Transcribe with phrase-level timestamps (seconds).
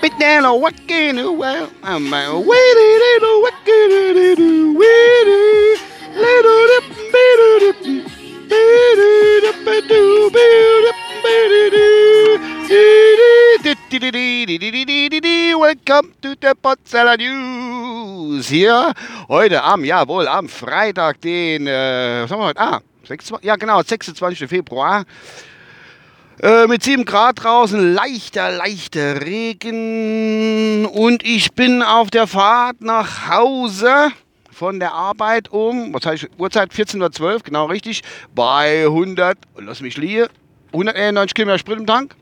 [0.00, 1.70] But then what can you well?
[1.82, 4.78] I'm waiting little what can you do?
[4.78, 5.44] Waiting
[15.56, 18.48] Welcome to the Potzeller News.
[18.48, 18.92] Hier
[19.28, 22.60] heute am, jawohl, am Freitag, den, äh, was haben wir heute?
[22.60, 24.48] Ah, 26, ja genau, 26.
[24.48, 25.04] Februar.
[26.40, 30.84] Äh, mit 7 Grad draußen, leichter, leichter Regen.
[30.86, 34.10] Und ich bin auf der Fahrt nach Hause
[34.50, 38.02] von der Arbeit um, was heißt Uhrzeit 14.12 Uhr, genau richtig,
[38.34, 40.26] bei 100, lass mich liegen,
[40.72, 42.14] 191 Kilometer Sprit im Tank.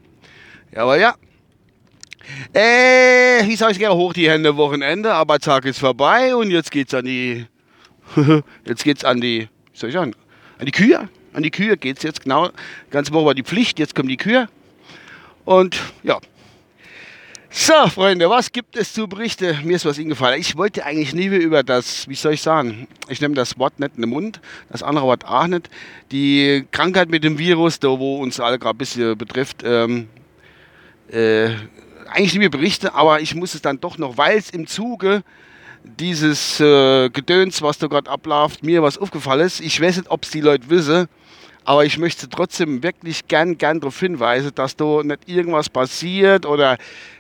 [0.75, 1.15] Jawohl, ja.
[2.55, 7.05] Äh, ich sage gerne hoch die Hände Wochenende, Arbeitstag ist vorbei und jetzt geht's an
[7.05, 7.47] die,
[8.67, 10.15] jetzt geht's an die, wie soll ich sagen,
[10.59, 11.09] an die Kühe.
[11.33, 12.51] An die Kühe geht's jetzt genau.
[12.91, 14.49] Ganze Woche war die Pflicht, jetzt kommen die Kühe.
[15.45, 16.21] Und ja,
[17.55, 19.59] so, Freunde, was gibt es zu berichten?
[19.65, 20.41] Mir ist was eingefallen.
[20.41, 23.97] Ich wollte eigentlich nie über das, wie soll ich sagen, ich nehme das Wort nicht
[23.97, 25.69] in den Mund, das andere Wort auch nicht.
[26.13, 30.09] Die Krankheit mit dem Virus, da wo uns alle gerade ein bisschen betrifft, ähm,
[31.11, 31.51] äh,
[32.09, 35.23] eigentlich nie mehr berichten, aber ich muss es dann doch noch, weil es im Zuge
[35.85, 39.61] dieses äh, Gedöns, was da gerade abläuft, mir was aufgefallen ist.
[39.61, 41.07] Ich weiß nicht, ob es die Leute wissen,
[41.65, 46.77] aber ich möchte trotzdem wirklich gern, gern darauf hinweisen, dass da nicht irgendwas passiert oder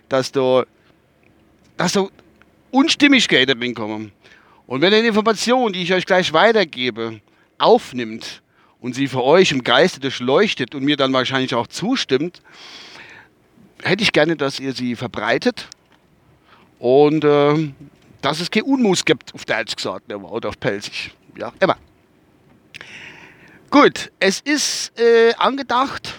[0.08, 0.64] dass da,
[1.76, 2.06] dass da
[2.70, 4.12] Unstimmigkeiten reinkommen.
[4.66, 7.20] Und wenn ihr die Information, die ich euch gleich weitergebe,
[7.58, 8.42] aufnimmt
[8.80, 12.42] und sie für euch im Geiste durchleuchtet und mir dann wahrscheinlich auch zustimmt,
[13.82, 15.68] hätte ich gerne, dass ihr sie verbreitet
[16.78, 17.72] und äh,
[18.22, 21.12] dass es kein Unmus gibt, auf Deutsch gesagt, oder auf Pelzig.
[21.36, 21.76] Ja, immer.
[23.72, 26.12] Gut, es ist äh, angedacht,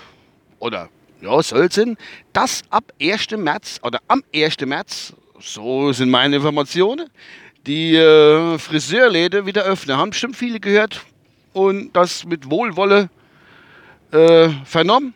[0.57, 0.89] oder
[1.21, 1.97] ja, soll sein,
[2.33, 3.29] dass ab 1.
[3.37, 4.61] März oder am 1.
[4.65, 7.11] März, so sind meine Informationen,
[7.67, 9.97] die äh, Friseurläden wieder öffnen.
[9.97, 11.05] Haben bestimmt viele gehört
[11.53, 13.11] und das mit Wohlwolle
[14.11, 15.13] äh, vernommen.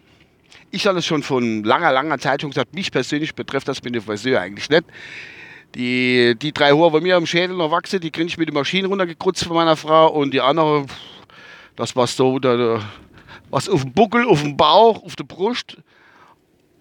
[0.70, 3.96] Ich habe es schon von langer, langer Zeit schon gesagt, mich persönlich betrifft das mit
[3.96, 4.84] dem Friseur eigentlich nicht.
[5.74, 8.54] Die, die drei Haare, die mir am Schädel noch wachsen, die kriege ich mit der
[8.54, 10.86] Maschine runtergekrutzt von meiner Frau und die andere,
[11.78, 12.82] das war so, da,
[13.50, 15.78] was auf dem Buckel, auf dem Bauch, auf der Brust,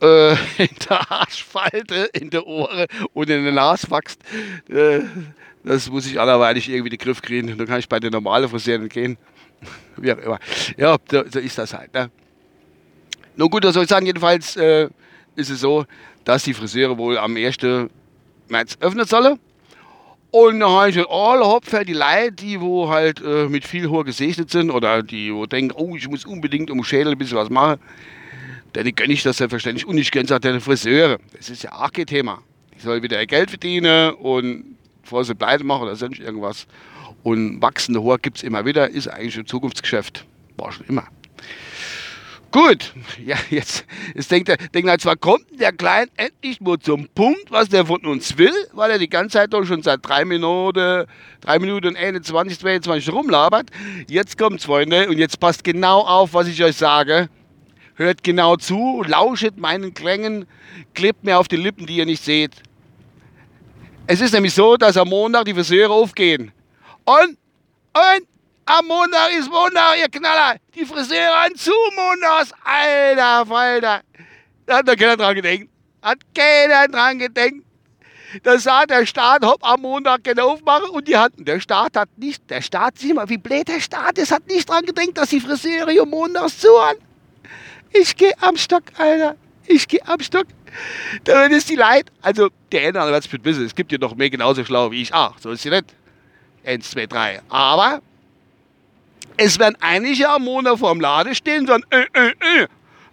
[0.03, 4.21] äh, in der Arschfalte, in der Ohren und in der Nase wächst,
[4.69, 5.01] äh,
[5.62, 7.57] das muss ich allerweilig irgendwie in den Griff kriegen.
[7.57, 9.19] Dann kann ich bei den normalen Friseuren gehen.
[9.97, 10.39] Wie auch immer.
[10.77, 11.93] Ja, so, so ist das halt.
[11.93, 12.11] Ne?
[13.37, 14.07] Nun gut, was soll ich sagen?
[14.07, 14.89] Jedenfalls äh,
[15.34, 15.84] ist es so,
[16.25, 17.57] dass die Friseure wohl am 1.
[18.49, 19.41] März öffnen sollen.
[20.31, 23.89] Und dann habe ich gesagt, alle Hopfer, die Leute, die wo halt äh, mit viel
[23.89, 27.39] hoher gesegnet sind oder die wo denken, oh, ich muss unbedingt um Schädel ein bisschen
[27.39, 27.81] was machen,
[28.73, 29.87] dann gönne ich das selbstverständlich.
[29.87, 31.19] Und ich gönne es auch den Friseure.
[31.37, 32.43] Das ist ja auch kein Thema.
[32.77, 36.67] Ich soll wieder Geld verdienen und bevor sie pleite machen oder sonst irgendwas.
[37.23, 40.27] Und wachsende Haar gibt es immer wieder, ist eigentlich ein Zukunftsgeschäft.
[40.57, 41.09] War schon immer.
[42.56, 42.94] Gut,
[43.27, 43.84] ja, jetzt,
[44.15, 47.84] jetzt denkt er, denkt er, zwar kommt der Klein endlich mal zum Punkt, was der
[47.84, 51.05] von uns will, weil er die ganze Zeit doch schon seit drei Minuten,
[51.43, 53.69] drei Minuten und 21, 22 rumlabert.
[54.09, 57.28] Jetzt kommt's, Freunde, und jetzt passt genau auf, was ich euch sage.
[57.95, 60.47] Hört genau zu, lauschet meinen Klängen,
[60.95, 62.53] klebt mir auf die Lippen, die ihr nicht seht.
[64.06, 66.53] Es ist nämlich so, dass am Montag die Friseure aufgehen.
[67.05, 67.37] Und,
[67.93, 68.27] und,
[68.66, 70.56] am Montag ist Montag, ihr Knaller.
[70.75, 72.53] Die Friseure an zu montags.
[72.65, 74.00] Alter Falter.
[74.66, 75.71] Da hat da keiner dran gedenkt.
[76.03, 77.65] Hat keiner dran gedenkt.
[78.43, 81.44] Da sah der Staat, hopp, am Montag können aufmachen und die hatten.
[81.44, 84.69] Der Staat hat nicht, der Staat, sieh mal, wie blöd der Staat ist, hat nicht
[84.69, 86.98] dran gedenkt, dass die Friseure um montags zu haben.
[87.93, 89.37] Ich gehe am Stock, Alter.
[89.66, 90.47] Ich gehe am Stock.
[91.25, 92.10] Dann ist die Leid.
[92.21, 93.65] Also, der eine wird es wissen.
[93.65, 95.15] Es gibt ja noch mehr genauso schlau wie ich.
[95.15, 95.94] Ach, so ist sie nicht.
[96.65, 97.41] Eins, zwei, drei.
[97.48, 98.03] Aber
[99.37, 102.67] es werden einige am Montag vor dem Laden stehen und sagen, äh, äh, äh.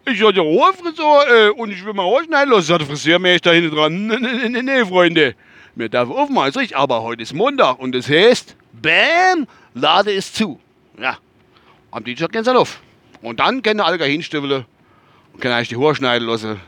[0.06, 2.68] Ich habe ja Haarfrisur äh, und ich will mal Haare schneiden lassen.
[2.68, 4.08] Sagt der Friseurmeister da hinten dran.
[4.08, 5.36] Nee, nee, nee, nee, Freunde.
[5.76, 6.78] Wir dürfen aufmachen, ist richtig.
[6.78, 10.60] Aber heute ist Montag und das heißt, bam, Lade ist zu.
[11.00, 11.18] Ja.
[11.92, 12.82] Am Dienstag gehen sie auf.
[13.22, 14.66] Und dann können alle hinstübeln
[15.34, 16.60] und können eigentlich die Haare schneiden lassen.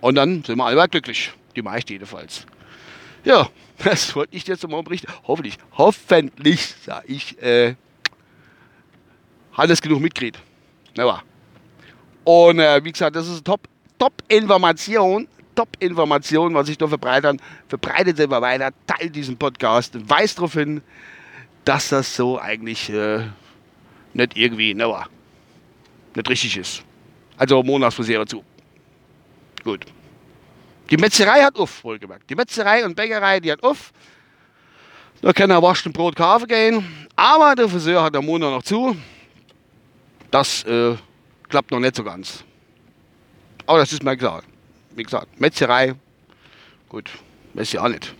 [0.00, 1.32] Und dann sind wir alle glücklich.
[1.56, 2.46] Die meisten jedenfalls.
[3.24, 3.48] Ja,
[3.84, 5.12] das wollte ich jetzt mal berichten.
[5.26, 7.74] Hoffentlich, hoffentlich, sag ich, äh,
[9.58, 10.38] alles genug mitgekriegt.
[10.96, 11.22] Ja.
[12.24, 13.68] Und äh, wie gesagt, das ist top,
[13.98, 20.38] top Information, top Information, was ich da verbreitet Verbreitet selber weiter, teilt diesen Podcast, weist
[20.38, 20.80] darauf hin,
[21.64, 23.24] dass das so eigentlich äh,
[24.14, 25.04] nicht irgendwie, ne,
[26.14, 26.84] nicht richtig ist.
[27.36, 28.44] Also Monatsfrisierer zu.
[29.64, 29.84] Gut.
[30.90, 32.30] Die Metzgerei hat auf, wohlgemerkt.
[32.30, 33.92] Die Metzgerei und Bäckerei, die hat auf.
[35.20, 37.08] Da kann er waschen Brot kaufen gehen.
[37.16, 38.96] Aber der Friseur hat am Montag noch zu.
[40.30, 40.96] Das äh,
[41.48, 42.44] klappt noch nicht so ganz.
[43.66, 44.46] Aber das ist mir gesagt.
[44.94, 45.94] Wie gesagt, Metzgerei,
[46.88, 47.10] gut,
[47.54, 48.14] weiß ich auch nicht.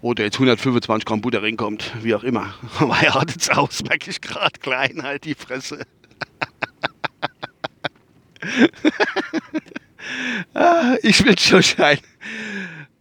[0.00, 2.54] Wo da jetzt 125 Gramm Butter reinkommt, wie auch immer.
[2.78, 5.84] Aber er hat es aus, merke ich gerade klein, halt die Fresse.
[10.54, 11.98] Ah, ich wünsche euch ein,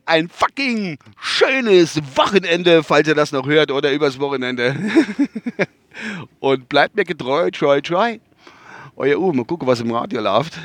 [0.05, 4.75] ein fucking schönes Wochenende, falls ihr das noch hört, oder übers Wochenende.
[6.39, 8.17] Und bleibt mir getreu, treu, treu.
[8.95, 10.57] Euer U, mal gucken, was im Radio läuft.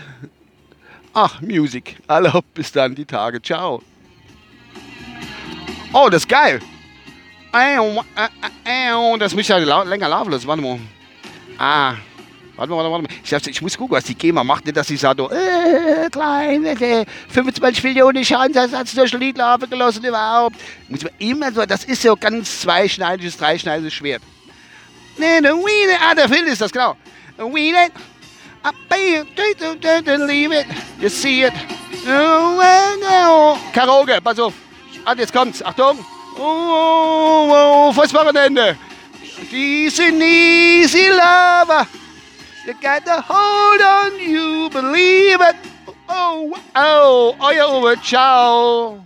[1.14, 1.96] Ach, Musik.
[2.06, 3.42] Alle bis dann die Tage.
[3.42, 3.82] Ciao.
[5.92, 6.60] Oh, das ist geil.
[7.52, 10.46] Das muss ja länger laufen lassen.
[10.46, 10.78] Warte mal.
[11.58, 11.94] Ah.
[12.56, 13.10] Warte mal, warte mal.
[13.24, 14.64] Ich, ich muss gucken, was die GEMA macht.
[14.64, 20.56] Nicht, dass sie sagt, äh, klein, äh, 25 Millionen Schadensersatz durch Lied laufen gelassen überhaupt.
[20.88, 24.22] Muss man immer so, das ist so ganz zweischneidiges, dreischneidiges Schwert.
[25.16, 25.52] Nee, ne,
[25.86, 26.96] ne, ah, der Film ist das, genau.
[27.38, 27.92] We it.
[29.60, 30.66] You don't leave it.
[31.00, 31.52] You see it.
[33.72, 34.54] Karaoke, pass auf.
[35.04, 35.62] Ah, jetzt kommt's.
[35.62, 35.98] Achtung.
[36.38, 38.76] Oh, oh, oh, fürs Wochenende.
[39.50, 41.86] Diese easy lover.
[42.64, 45.56] You got to hold on, you believe it.
[46.08, 49.02] Oh, oh, euer Uwe, ciao.